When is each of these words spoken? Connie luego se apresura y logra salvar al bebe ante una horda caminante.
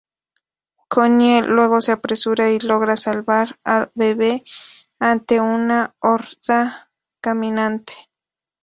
Connie 0.87 1.43
luego 1.43 1.79
se 1.79 1.91
apresura 1.91 2.49
y 2.49 2.57
logra 2.57 2.95
salvar 2.95 3.59
al 3.63 3.91
bebe 3.93 4.43
ante 4.97 5.39
una 5.39 5.93
horda 5.99 6.89
caminante. 7.21 7.93